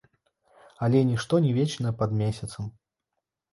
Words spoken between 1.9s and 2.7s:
пад месяцам.